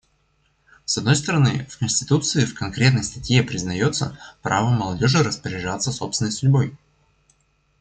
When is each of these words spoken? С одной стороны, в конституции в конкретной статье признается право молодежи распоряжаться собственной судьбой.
С 0.85 0.97
одной 0.97 1.15
стороны, 1.15 1.67
в 1.69 1.77
конституции 1.77 2.45
в 2.45 2.55
конкретной 2.55 3.03
статье 3.03 3.43
признается 3.43 4.17
право 4.41 4.69
молодежи 4.71 5.21
распоряжаться 5.21 5.91
собственной 5.91 6.31
судьбой. 6.31 6.75